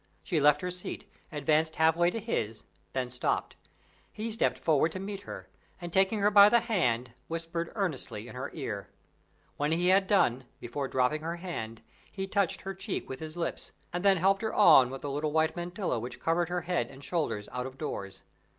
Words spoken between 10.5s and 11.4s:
before dropping her